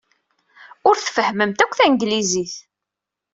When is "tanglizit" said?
1.77-2.55